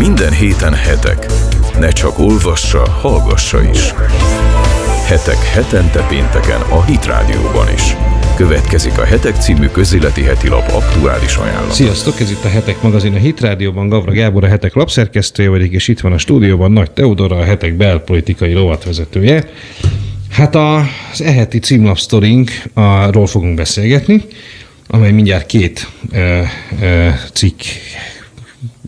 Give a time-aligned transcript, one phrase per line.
[0.00, 1.26] Minden héten hetek.
[1.78, 3.92] Ne csak olvassa, hallgassa is.
[5.06, 7.96] Hetek hetente pénteken a Hit Rádióban is.
[8.36, 11.72] Következik a Hetek című közéleti heti lap aktuális ajánlata.
[11.72, 15.70] Sziasztok, ez itt a Hetek magazin a Hit Rádióban, Gavra Gábor a Hetek lapszerkesztője vagyok,
[15.70, 19.50] és itt van a stúdióban Nagy Teodora, a Hetek belpolitikai rovatvezetője.
[20.30, 24.24] Hát az eheti címlapsztorink, arról fogunk beszélgetni,
[24.86, 26.40] amely mindjárt két ö,
[26.80, 27.60] ö, cikk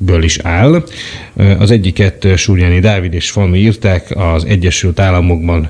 [0.05, 0.85] ből is áll.
[1.59, 5.69] Az egyiket Súrjáni Dávid és Fanni írták az Egyesült Államokban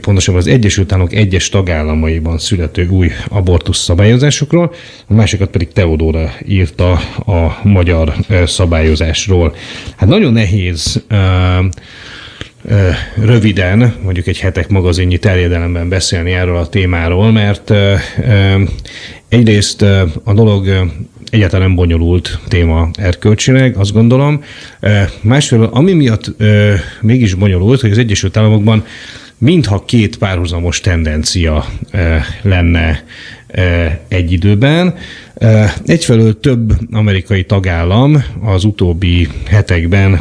[0.00, 4.74] pontosabban az Egyesült Államok egyes tagállamaiban születő új abortusz szabályozásokról,
[5.06, 6.92] a másikat pedig Teodóra írta
[7.26, 8.14] a magyar
[8.46, 9.54] szabályozásról.
[9.96, 11.04] Hát nagyon nehéz
[13.14, 17.72] röviden, mondjuk egy hetek magazinnyi terjedelemben beszélni erről a témáról, mert
[19.28, 19.82] egyrészt
[20.24, 20.90] a dolog
[21.30, 24.42] egyáltalán nem bonyolult téma erkölcsileg, azt gondolom.
[25.20, 26.34] Másfelől, ami miatt
[27.00, 28.84] mégis bonyolult, hogy az Egyesült Államokban
[29.38, 31.66] mintha két párhuzamos tendencia
[32.42, 33.04] lenne
[34.08, 34.94] egy időben.
[35.84, 40.20] Egyfelől több amerikai tagállam az utóbbi hetekben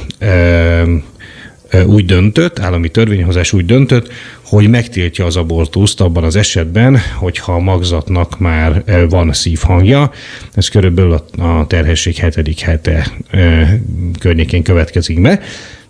[1.86, 4.12] úgy döntött, állami törvényhozás úgy döntött,
[4.50, 10.12] hogy megtiltja az abortuszt abban az esetben, hogyha a magzatnak már van szívhangja.
[10.54, 13.12] Ez körülbelül a terhesség hetedik hete
[14.20, 15.40] környékén következik be.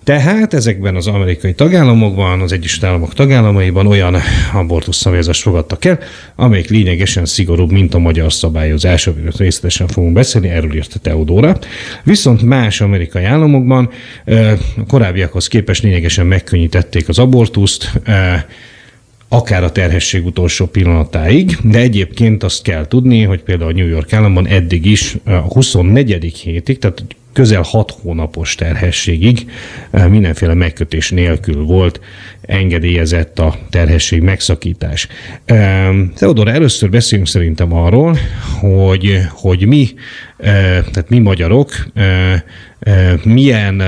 [0.10, 4.16] Tehát ezekben az amerikai tagállamokban, az Egyesült Államok tagállamaiban olyan
[4.54, 6.00] abortusz szabályozást fogadtak el,
[6.36, 11.58] amelyik lényegesen szigorúbb, mint a magyar szabályozás, amiről részletesen fogunk beszélni, erről írta Teodóra.
[12.04, 13.90] Viszont más amerikai államokban
[14.88, 17.92] korábbiakhoz képest lényegesen megkönnyítették az abortuszt,
[19.30, 24.48] akár a terhesség utolsó pillanatáig, de egyébként azt kell tudni, hogy például New York államban
[24.48, 26.34] eddig is a 24.
[26.44, 29.52] hétig, tehát közel hat hónapos terhességig
[29.92, 32.00] eh, mindenféle megkötés nélkül volt
[32.42, 35.08] engedélyezett a terhesség megszakítás.
[36.16, 38.18] Teodor, először beszéljünk szerintem arról,
[38.60, 39.88] hogy, hogy mi,
[40.38, 40.54] eh,
[40.92, 42.42] tehát mi magyarok eh,
[43.24, 43.84] milyen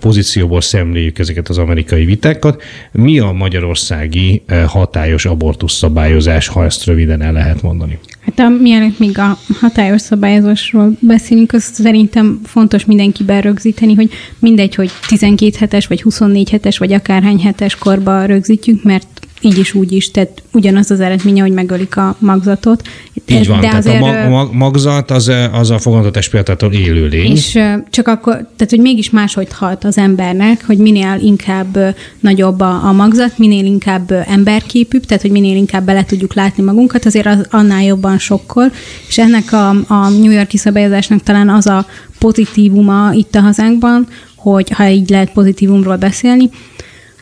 [0.00, 7.22] pozícióból szemléljük ezeket az amerikai vitákat, mi a magyarországi hatályos abortusz szabályozás, ha ezt röviden
[7.22, 7.98] el lehet mondani?
[8.20, 14.74] Hát a, mielőtt még a hatályos szabályozásról beszélünk, azt szerintem fontos mindenkiben rögzíteni, hogy mindegy,
[14.74, 19.92] hogy 12 hetes, vagy 24 hetes, vagy akárhány hetes korba rögzítjük, mert így is, úgy
[19.92, 22.88] is, tehát ugyanaz az eredménye, hogy megölik a magzatot.
[23.26, 27.30] Így van, De tehát azért, a mag, magzat az, az a fogantatás példától élő lény.
[27.30, 27.58] És
[27.90, 32.92] csak akkor, tehát hogy mégis máshogy halt az embernek, hogy minél inkább nagyobb a, a
[32.92, 37.82] magzat, minél inkább emberképűbb, tehát hogy minél inkább bele tudjuk látni magunkat, azért az annál
[37.82, 38.72] jobban sokkol,
[39.08, 41.86] és ennek a, a New Yorki szabályozásnak talán az a
[42.18, 46.50] pozitívuma itt a hazánkban, hogy ha így lehet pozitívumról beszélni,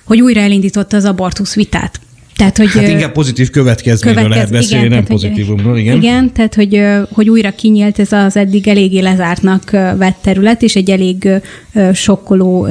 [0.05, 2.01] hogy újra elindította az abortusz vitát.
[2.37, 5.97] Tehát, hogy, hát inkább pozitív következményről következ, lehet beszélni, igen, nem tehát, pozitívumról, igen.
[5.97, 6.83] Igen, tehát hogy,
[7.13, 11.29] hogy újra kinyílt ez az eddig eléggé lezártnak vett terület, és egy elég
[11.93, 12.69] sokkoló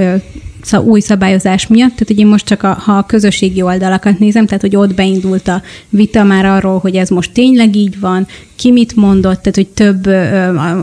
[0.74, 4.62] új szabályozás miatt, tehát hogy én most csak a, ha a közösségi oldalakat nézem, tehát
[4.62, 8.96] hogy ott beindult a vita már arról, hogy ez most tényleg így van, ki mit
[8.96, 10.06] mondott, tehát hogy több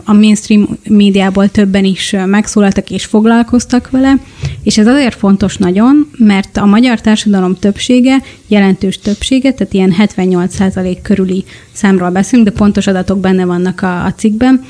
[0.05, 4.15] a mainstream médiából többen is megszólaltak és foglalkoztak vele,
[4.63, 10.99] és ez azért fontos nagyon, mert a magyar társadalom többsége, jelentős többsége, tehát ilyen 78%
[11.03, 14.65] körüli számról beszélünk, de pontos adatok benne vannak a, a cikkben,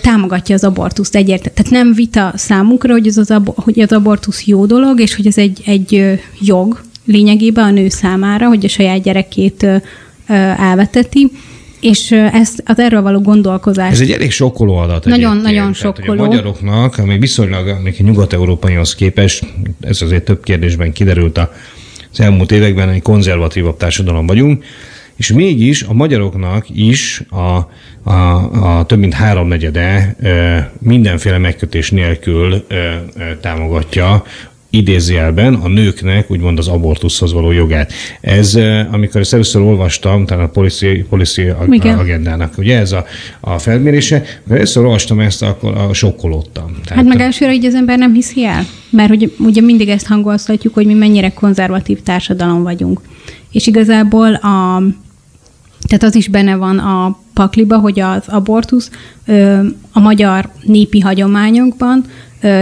[0.00, 1.54] támogatja az abortuszt egyértelműen.
[1.54, 5.26] Tehát nem vita számukra, hogy, ez az, ab- hogy az abortusz jó dolog, és hogy
[5.26, 9.66] ez egy, egy jog lényegében a nő számára, hogy a saját gyerekét
[10.58, 11.30] elveteti,
[11.80, 13.92] és ez, az erről való gondolkozás.
[13.92, 15.04] Ez egy elég sokkoló adat.
[15.04, 16.14] Nagyon, nagyon sokkoló.
[16.14, 19.44] Tehát, a magyaroknak, ami viszonylag ami nyugat-európaihoz képest,
[19.80, 21.38] ez azért több kérdésben kiderült
[22.12, 24.64] az elmúlt években, hogy konzervatívabb társadalom vagyunk,
[25.22, 27.68] és mégis a magyaroknak is a,
[28.10, 28.20] a,
[28.78, 30.16] a több mint háromnegyede
[30.78, 32.66] mindenféle megkötés nélkül
[33.40, 34.24] támogatja
[34.70, 37.92] idézőjelben a nőknek úgymond az abortuszhoz való jogát.
[38.20, 38.54] Ez,
[38.92, 41.42] amikor ezt először olvastam, talán a policy, policy
[41.98, 43.04] agendának, ugye ez a,
[43.40, 46.74] a felmérése, amikor először olvastam ezt, akkor a sokkolódtam.
[46.84, 50.06] Tehát, hát meg elsőre így az ember nem hiszi el, mert hogy ugye mindig ezt
[50.06, 53.00] hangolhatjuk, hogy mi mennyire konzervatív társadalom vagyunk.
[53.52, 54.82] És igazából a,
[55.88, 58.90] tehát az is benne van a pakliba, hogy az abortusz
[59.92, 62.04] a magyar népi hagyományokban,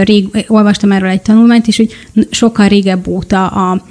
[0.03, 1.93] rég, olvastam erről egy tanulmányt is, hogy
[2.29, 3.85] sokkal régebb óta a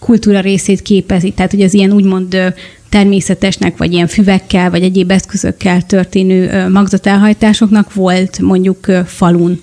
[0.00, 1.32] kultúra részét képezi.
[1.32, 2.54] Tehát, hogy az ilyen úgymond
[2.88, 9.60] természetesnek, vagy ilyen füvekkel, vagy egyéb eszközökkel történő magzatelhajtásoknak volt mondjuk falun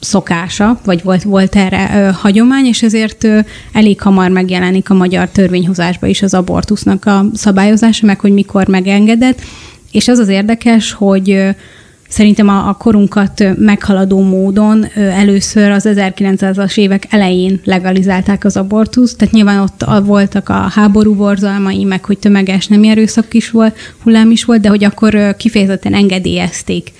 [0.00, 3.38] szokása, vagy volt, volt erre ö, hagyomány, és ezért ö,
[3.72, 9.40] elég hamar megjelenik a magyar törvényhozásba is az abortusznak a szabályozása, meg hogy mikor megengedett.
[9.92, 11.48] És az az érdekes, hogy ö,
[12.08, 19.18] szerintem a, a korunkat meghaladó módon ö, először az 1900-as évek elején legalizálták az abortuszt,
[19.18, 24.30] tehát nyilván ott voltak a háború borzalmai, meg hogy tömeges nem erőszak is volt, hullám
[24.30, 26.92] is volt, de hogy akkor ö, kifejezetten engedélyezték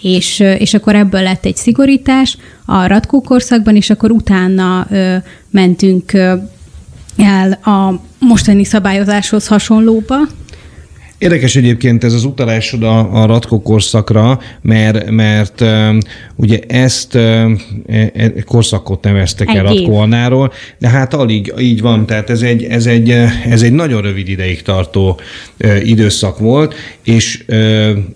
[0.00, 5.16] és, és akkor ebből lett egy szigorítás a Ratkó korszakban, és akkor utána ö,
[5.50, 6.34] mentünk ö,
[7.16, 10.16] el a mostani szabályozáshoz hasonlóba,
[11.18, 15.98] Érdekes egyébként ez az utalásod a, a Ratko korszakra, mert, mert um,
[16.34, 22.30] ugye ezt um, e, korszakot neveztek el Ratko Annáról, de hát alig így van, tehát
[22.30, 23.10] ez egy, ez egy,
[23.50, 25.20] ez egy nagyon rövid ideig tartó
[25.60, 26.74] uh, időszak volt,
[27.04, 27.44] és,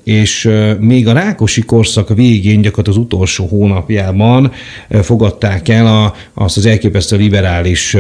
[0.05, 0.50] és
[0.81, 4.52] még a Rákosi korszak végén, gyakorlatilag az utolsó hónapjában
[5.02, 7.97] fogadták el a, azt az elképesztő liberális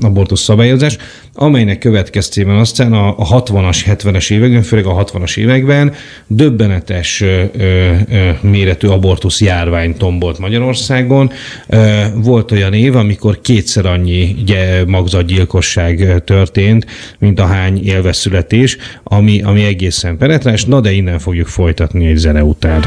[0.00, 1.00] abortusz szabályozást,
[1.34, 5.92] amelynek következtében aztán a, a 60-as, 70-es években, főleg a 60-as években
[6.26, 11.30] döbbenetes ö, ö, méretű abortusz járvány tombolt Magyarországon.
[11.66, 14.36] Ö, volt olyan év, amikor kétszer annyi
[14.86, 16.86] magzatgyilkosság történt,
[17.18, 20.64] mint a hány élveszületés, ami, ami egészen penetráns.
[20.64, 22.84] Na de innen fogjuk folytatni egy zene után.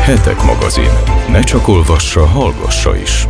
[0.00, 0.90] Hetek magazin.
[1.32, 3.26] Ne csak olvassa, hallgassa is.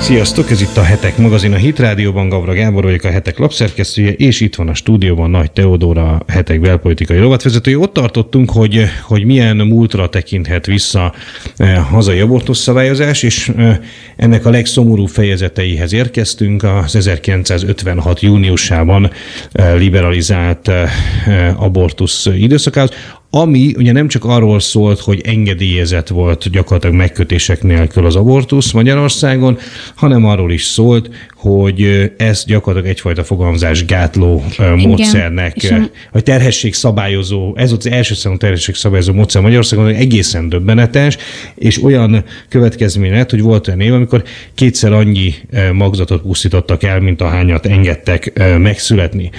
[0.00, 4.12] Sziasztok, ez itt a Hetek magazin a Hit Rádióban, Gavra Gábor vagyok a Hetek lapszerkesztője,
[4.12, 7.78] és itt van a stúdióban Nagy Teodóra, a Hetek belpolitikai rovatvezetője.
[7.78, 11.14] Ott tartottunk, hogy, hogy milyen múltra tekinthet vissza
[11.56, 13.78] eh, hazai abortusz szabályozás, és eh,
[14.16, 18.20] ennek a legszomorú fejezeteihez érkeztünk az 1956.
[18.20, 19.10] júniusában
[19.52, 22.90] eh, liberalizált eh, abortusz időszakához,
[23.30, 29.58] ami ugye nem csak arról szólt, hogy engedélyezett volt gyakorlatilag megkötések nélkül az abortusz Magyarországon,
[29.94, 31.10] hanem arról is szólt,
[31.46, 35.74] hogy ez gyakorlatilag egyfajta fogalmazás gátló Igen, módszernek,
[36.12, 41.16] vagy terhesség szabályozó, ez az első számú terhesség szabályozó módszer Magyarországon, egészen döbbenetes,
[41.54, 44.22] és olyan következmény lett, hogy volt olyan év, amikor
[44.54, 45.34] kétszer annyi
[45.72, 49.30] magzatot pusztítottak el, mint ahányat engedtek megszületni.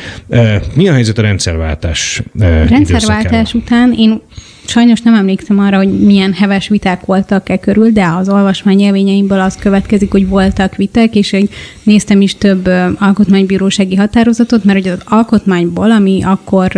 [0.74, 2.22] Mi a helyzet a rendszerváltás?
[2.40, 4.22] A rendszerváltás után én
[4.68, 9.40] Sajnos nem emlékszem arra, hogy milyen heves viták voltak e körül, de az olvasmány élményeimből
[9.40, 11.50] az következik, hogy voltak viták, és én
[11.84, 12.70] néztem is több
[13.00, 16.72] alkotmánybírósági határozatot, mert hogy az alkotmányból, ami akkor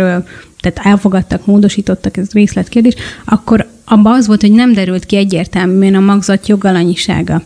[0.60, 2.94] tehát elfogadtak, módosítottak, ez részletkérdés,
[3.24, 7.42] akkor abban az volt, hogy nem derült ki egyértelműen a magzat jogalanyisága.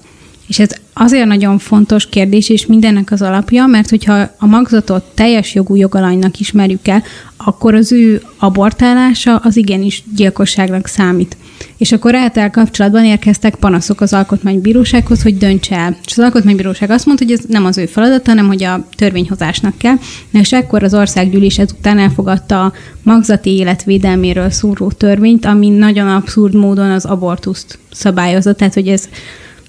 [0.54, 5.54] És ez azért nagyon fontos kérdés, és mindennek az alapja, mert hogyha a magzatot teljes
[5.54, 7.02] jogú jogalanynak ismerjük el,
[7.36, 11.36] akkor az ő abortálása az igenis gyilkosságnak számít.
[11.76, 15.96] És akkor el kapcsolatban érkeztek panaszok az alkotmánybírósághoz, hogy döntse el.
[16.06, 19.78] És az alkotmánybíróság azt mondta, hogy ez nem az ő feladata, hanem hogy a törvényhozásnak
[19.78, 19.96] kell.
[20.32, 22.72] És ekkor az országgyűlés ezután elfogadta a
[23.02, 28.54] magzati életvédelméről szóró törvényt, ami nagyon abszurd módon az abortuszt szabályozza.
[28.54, 29.08] Tehát, hogy ez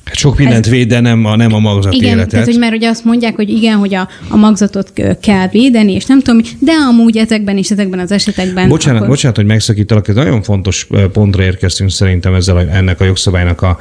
[0.05, 2.29] Hát sok mindent ez, véd, de nem a, nem a magzat igen, életet.
[2.29, 6.05] Tehát, hogy mert ugye azt mondják, hogy igen, hogy a, a magzatot kell védeni, és
[6.05, 8.69] nem tudom, de amúgy ezekben és ezekben az esetekben...
[8.69, 9.09] Bocsánat, akkor...
[9.09, 13.79] bocsánat hogy megszakítalak, ez nagyon fontos pontra érkeztünk szerintem ezzel a, ennek a jogszabálynak a,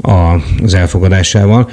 [0.00, 1.70] a, az elfogadásával.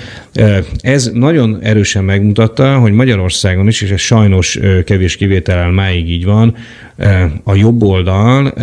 [0.81, 6.55] Ez nagyon erősen megmutatta, hogy Magyarországon is, és ez sajnos kevés kivétellel máig így van,
[7.43, 8.53] a jobb oldal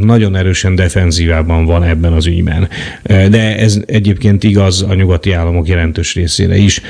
[0.00, 2.68] nagyon erősen defenzívában van ebben az ügyben.
[3.02, 6.80] De ez egyébként igaz a nyugati államok jelentős részére is.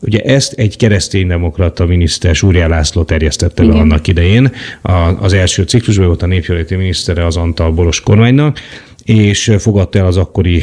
[0.00, 4.52] Ugye ezt egy kereszténydemokrata miniszter, Súrjá László terjesztette be annak idején.
[5.20, 8.58] Az első ciklusban volt a népjóléti minisztere az Antal Boros kormánynak,
[9.08, 10.62] és fogadta el az akkori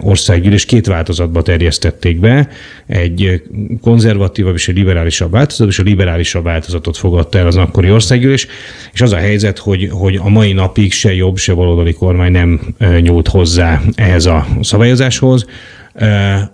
[0.00, 0.64] országgyűlés.
[0.64, 2.48] Két változatba terjesztették be,
[2.86, 3.42] egy
[3.80, 8.46] konzervatívabb és egy liberálisabb változat, és a liberálisabb változatot fogadta el az akkori országgyűlés,
[8.92, 12.60] és az a helyzet, hogy, hogy a mai napig se jobb, se baloldali kormány nem
[13.00, 15.46] nyúlt hozzá ehhez a szabályozáshoz,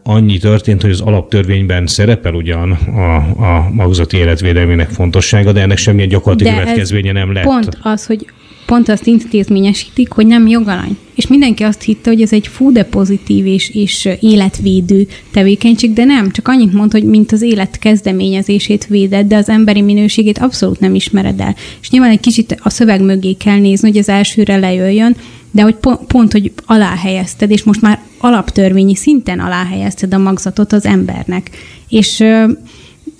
[0.02, 6.08] Annyi történt, hogy az alaptörvényben szerepel ugyan a, a magzati életvédelmének fontossága, de ennek semmilyen
[6.08, 7.44] gyakorlati de következménye nem lett.
[7.44, 8.26] Pont az, hogy
[8.66, 10.96] pont azt intézményesítik, hogy nem jogalany.
[11.14, 16.30] És mindenki azt hitte, hogy ez egy fú pozitív és, és életvédő tevékenység, de nem,
[16.30, 20.94] csak annyit mond, hogy mint az élet kezdeményezését véded, de az emberi minőségét abszolút nem
[20.94, 21.54] ismered el.
[21.80, 25.16] És nyilván egy kicsit a szöveg mögé kell nézni, hogy az elsőre lejöjjön,
[25.50, 30.18] de hogy pont, pont hogy alá helyezted, és most már alaptörvényi szinten alá helyezted a
[30.18, 31.50] magzatot az embernek.
[31.88, 32.24] És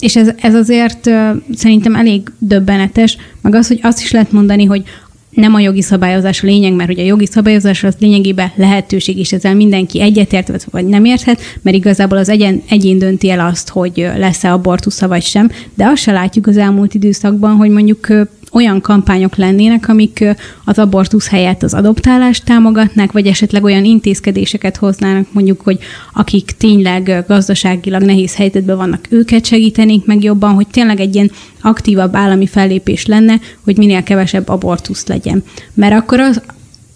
[0.01, 1.11] és ez, ez azért
[1.55, 4.83] szerintem elég döbbenetes, meg az, hogy azt is lehet mondani, hogy
[5.31, 9.33] nem a jogi szabályozás a lényeg, mert ugye a jogi szabályozás az lényegében lehetőség, és
[9.33, 14.11] ezzel mindenki egyetért, vagy nem érthet, mert igazából az egyen, egyén dönti el azt, hogy
[14.17, 18.09] lesz-e abortusza vagy sem, de azt se látjuk az elmúlt időszakban, hogy mondjuk
[18.53, 20.25] olyan kampányok lennének, amik
[20.65, 25.79] az abortusz helyett az adoptálást támogatnák, vagy esetleg olyan intézkedéseket hoznának, mondjuk, hogy
[26.13, 31.31] akik tényleg gazdaságilag nehéz helyzetben vannak, őket segítenénk meg jobban, hogy tényleg egy ilyen
[31.63, 35.45] aktívabb állami fellépés lenne, hogy minél kevesebb abortusz legyen.
[35.75, 36.43] Mert akkor az,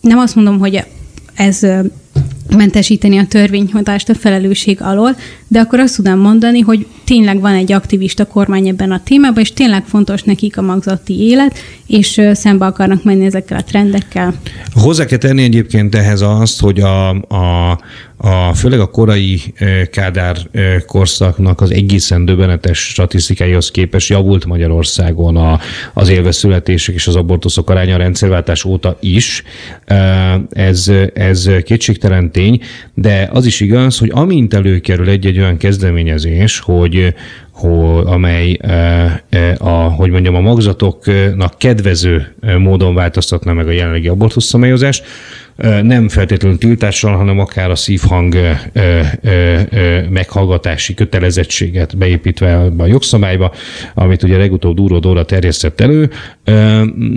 [0.00, 0.84] nem azt mondom, hogy
[1.34, 1.61] ez
[2.56, 5.16] mentesíteni a törvényhozást a felelősség alól,
[5.49, 9.52] de akkor azt tudom mondani, hogy tényleg van egy aktivista kormány ebben a témában, és
[9.52, 14.34] tényleg fontos nekik a magzati élet, és szembe akarnak menni ezekkel a trendekkel.
[14.73, 17.78] Hozzá kell tenni egyébként ehhez azt, hogy a, a,
[18.16, 19.40] a főleg a korai
[19.90, 20.37] Kádár
[20.87, 25.58] korszaknak az egészen döbbenetes statisztikáihoz képest javult Magyarországon a,
[25.94, 29.42] az élveszületések és az abortuszok aránya a rendszerváltás óta is.
[30.50, 32.61] Ez, ez kétségtelen tény,
[32.94, 36.93] de az is igaz, hogy amint előkerül egy-egy olyan kezdeményezés, hogy,
[37.52, 38.58] hogy, amely
[39.58, 45.04] a, hogy mondjam, a magzatoknak kedvező módon változtatna meg a jelenlegi abortuszszabályozást,
[45.82, 48.37] nem feltétlenül tiltással, hanem akár a szívhang
[50.08, 53.52] meghallgatási kötelezettséget beépítve a jogszabályba,
[53.94, 56.11] amit ugye legutóbb Dúró Dóra terjesztett elő,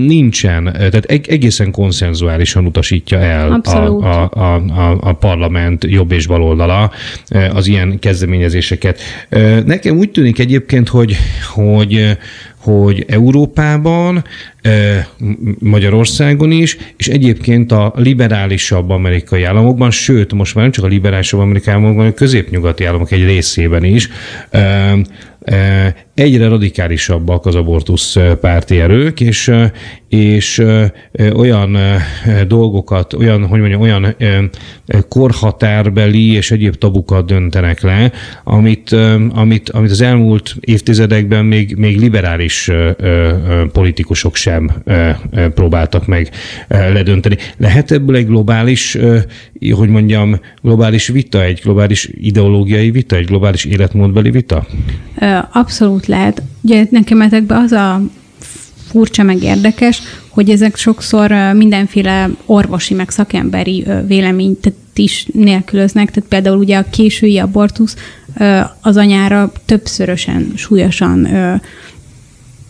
[0.08, 6.91] nincsen, tehát egészen konszenzuálisan utasítja el a, a, a, a, a parlament jobb és baloldala
[7.53, 9.00] az ilyen kezdeményezéseket.
[9.65, 11.15] Nekem úgy tűnik egyébként, hogy,
[11.53, 12.17] hogy
[12.74, 14.24] hogy Európában,
[15.59, 21.39] Magyarországon is, és egyébként a liberálisabb amerikai államokban, sőt, most már nem csak a liberálisabb
[21.39, 24.09] amerikai államokban, hanem a középnyugati államok egy részében is
[26.17, 29.51] egyre radikálisabbak az abortusz párti erők, és,
[30.09, 30.65] és
[31.36, 31.77] olyan
[32.47, 34.15] dolgokat, olyan, hogy mondjam, olyan
[35.09, 38.12] korhatárbeli és egyéb tabukat döntenek le,
[38.43, 38.95] amit,
[39.33, 42.71] amit, amit az elmúlt évtizedekben még, még liberális
[43.71, 44.71] politikusok sem
[45.53, 46.29] próbáltak meg
[46.67, 47.38] ledönteni.
[47.57, 48.97] Lehet ebből egy globális,
[49.71, 54.65] hogy mondjam, globális vita, egy globális ideológiai vita, egy globális életmódbeli vita?
[55.51, 56.41] Abszolút lehet.
[56.61, 58.01] Ugye nekem ezekben az a
[58.87, 66.57] furcsa meg érdekes, hogy ezek sokszor mindenféle orvosi meg szakemberi véleményt is nélkülöznek, tehát például
[66.57, 67.95] ugye a késői abortusz
[68.81, 71.27] az anyára többszörösen súlyosan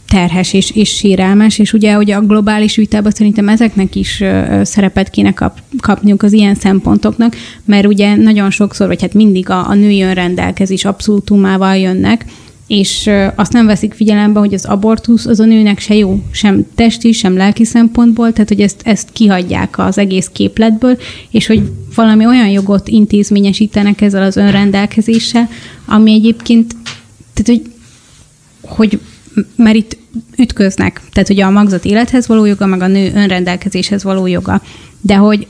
[0.08, 4.24] terhes és, és sírelmes, és ugye hogy a globális vitában szerintem ezeknek is
[4.62, 9.70] szerepet kéne kap, kapniuk az ilyen szempontoknak, mert ugye nagyon sokszor, vagy hát mindig a,
[9.70, 12.26] a női önrendelkezés abszolútumával jönnek,
[12.68, 17.12] és azt nem veszik figyelembe, hogy az abortusz az a nőnek se jó, sem testi,
[17.12, 20.98] sem lelki szempontból, tehát hogy ezt, ezt kihagyják az egész képletből,
[21.32, 25.50] és hogy valami olyan jogot intézményesítenek ezzel az önrendelkezéssel,
[25.86, 26.76] ami egyébként,
[27.34, 27.72] tehát hogy,
[28.62, 29.00] hogy
[29.56, 29.98] mert itt
[30.38, 34.62] ütköznek, tehát ugye a magzat élethez való joga, meg a nő önrendelkezéshez való joga,
[35.02, 35.48] de hogy,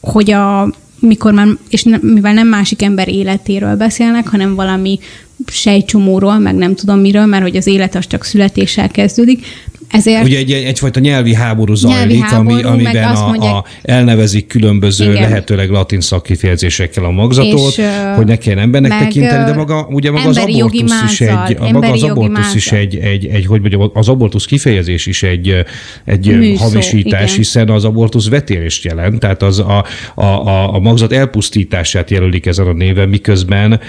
[0.00, 4.98] hogy a, mikor már, és ne, mivel nem másik ember életéről beszélnek, hanem valami
[5.46, 9.44] sejcsomóról, meg nem tudom miről, mert hogy az élet az csak születéssel kezdődik,
[9.90, 10.24] ezért...
[10.24, 15.10] Ugye egy, egyfajta nyelvi háború zajlik, nyelvi háború, ami, amiben a, mondják, a, elnevezik különböző,
[15.10, 15.22] igen.
[15.22, 17.84] lehetőleg latin szakkifejezésekkel a magzatot, és,
[18.16, 21.90] hogy ne kelljen embernek tekinteni, de maga, ugye maga az abortusz is egy, a maga
[21.90, 25.64] az abortusz is egy, egy, egy, hogy mondjam, az abortusz kifejezés is egy,
[26.04, 27.36] egy Műszó, hamisítás, igen.
[27.36, 32.66] hiszen az abortusz vetélést jelent, tehát az a, a, a, a magzat elpusztítását jelölik ezen
[32.66, 33.80] a néven, miközben,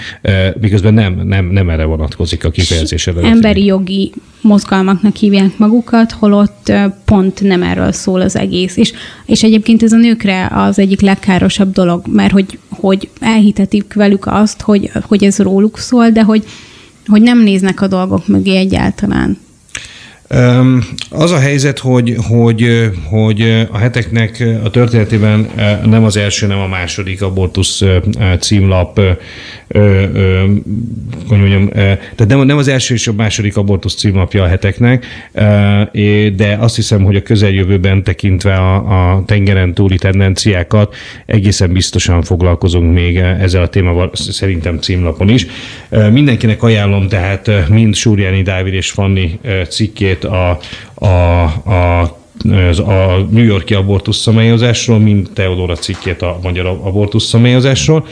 [0.60, 3.32] miközben nem, nem, nem erre vonatkozik a kifejezés eredeti.
[3.32, 6.72] Emberi jogi mozgalmaknak hívják magukat, holott
[7.04, 8.76] pont nem erről szól az egész.
[8.76, 8.92] És,
[9.26, 14.60] és egyébként ez a nőkre az egyik legkárosabb dolog, mert hogy, hogy elhitetik velük azt,
[14.60, 16.44] hogy, hogy ez róluk szól, de hogy,
[17.06, 19.38] hogy nem néznek a dolgok mögé egyáltalán.
[21.10, 25.48] Az a helyzet, hogy, hogy, hogy a heteknek a történetében
[25.84, 27.82] nem az első, nem a második abortusz
[28.40, 29.00] címlap,
[31.28, 31.68] hogy mondjam,
[32.14, 35.06] tehát nem, az első és a második abortusz címlapja a heteknek,
[36.36, 40.94] de azt hiszem, hogy a közeljövőben tekintve a, a tengeren túli tendenciákat
[41.26, 45.46] egészen biztosan foglalkozunk még ezzel a témával, szerintem címlapon is.
[46.10, 50.60] Mindenkinek ajánlom tehát mind Súrjáni Dávid és Fanni cikkét a,
[51.02, 52.17] a, a
[52.78, 58.06] a New Yorki abortusz szabályozásról, mint Teodora cikkét a magyar abortusz szabályozásról.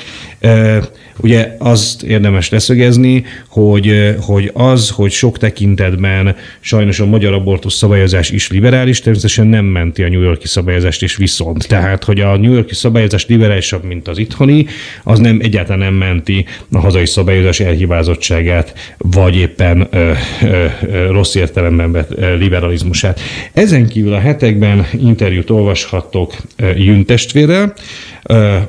[1.21, 8.31] Ugye azt érdemes leszögezni, hogy, hogy az, hogy sok tekintetben sajnos a magyar abortusz szabályozás
[8.31, 11.69] is liberális, természetesen nem menti a New Yorki szabályozást, és viszont.
[11.69, 14.67] Tehát, hogy a New Yorki szabályozás liberálisabb, mint az itthoni,
[15.05, 21.35] az nem egyáltalán nem menti a hazai szabályozás elhibázottságát, vagy éppen ö, ö, ö, rossz
[21.35, 23.21] értelemben vett liberalizmusát.
[23.53, 26.35] Ezen kívül a hetekben interjút olvashattok
[26.77, 27.73] Jün testvérrel,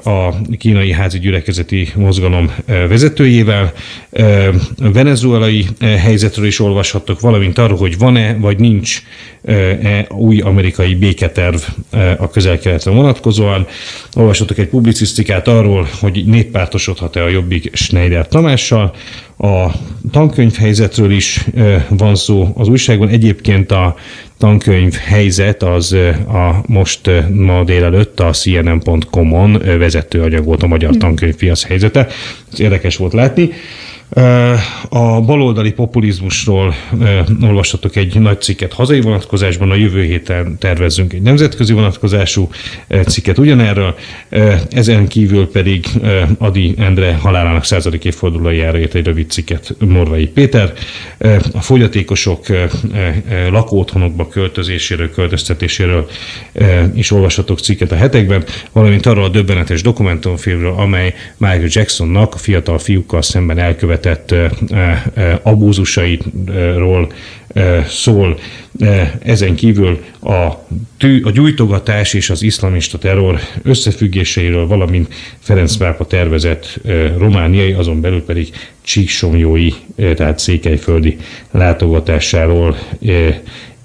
[0.04, 3.74] a kínai házi gyülekezeti mozgalom vezetőjével.
[4.78, 9.02] Venezuelai helyzetről is olvashattok, valamint arról, hogy van-e vagy nincs
[9.82, 11.62] e új amerikai béketerv
[12.18, 13.68] a közel-keletre vonatkozóan.
[14.16, 18.94] Olvashatok egy publicisztikát arról, hogy néppártosodhat-e a Jobbik Schneider Tamással.
[19.38, 19.72] A
[20.12, 21.46] tankönyvhelyzetről is
[21.90, 23.08] van szó az újságban.
[23.08, 23.96] Egyébként a
[24.38, 25.92] tankönyv helyzet az
[26.28, 29.47] a most ma délelőtt a cnn.com-on
[29.78, 32.08] vezetőanyag volt a magyar tankönyvpiac helyzete.
[32.52, 33.50] Ez érdekes volt látni.
[34.90, 36.76] A baloldali populizmusról
[37.42, 42.50] olvashatok egy nagy cikket hazai vonatkozásban, a jövő héten tervezzünk egy nemzetközi vonatkozású
[43.08, 43.96] cikket ugyanerről,
[44.70, 45.86] ezen kívül pedig
[46.38, 50.74] Adi Endre halálának századik évfordulójára írt egy rövid cikket Morvai Péter.
[51.54, 52.46] A fogyatékosok
[53.50, 56.10] lakóotthonokba költözéséről, költöztetéséről
[56.96, 62.78] is olvashatok cikket a hetekben, valamint arról a döbbenetes dokumentumfilmről, amely Michael Jacksonnak a fiatal
[62.78, 64.36] fiúkkal szemben elkövetett elkövetett
[65.44, 67.12] abúzusaitról
[67.88, 68.40] szól.
[69.24, 70.52] Ezen kívül a,
[70.98, 76.80] tű, a gyújtogatás és az iszlamista terror összefüggéseiről, valamint Ferenc Pápa tervezett
[77.18, 78.50] romániai, azon belül pedig
[78.82, 81.18] Csíksomjói, tehát székelyföldi
[81.52, 82.78] látogatásáról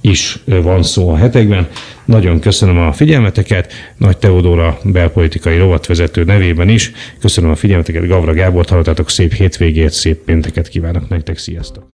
[0.03, 1.69] is van szó a hetekben.
[2.05, 6.93] Nagyon köszönöm a figyelmeteket, Nagy Teodóra belpolitikai rovatvezető nevében is.
[7.21, 11.91] Köszönöm a figyelmeteket, Gavra Gábor hallottátok, szép hétvégét, szép pénteket kívánok nektek, sziasztok!